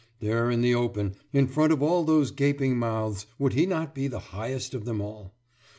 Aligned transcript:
There, 0.19 0.49
in 0.49 0.61
the 0.61 0.73
open, 0.73 1.13
in 1.31 1.45
front 1.45 1.71
of 1.71 1.83
all 1.83 2.03
those 2.03 2.31
gaping 2.31 2.75
mouths, 2.75 3.27
would 3.37 3.53
he 3.53 3.67
not 3.67 3.93
be 3.93 4.07
the 4.07 4.19
highest 4.33 4.73
of 4.73 4.83
them 4.83 4.99
all? 4.99 5.35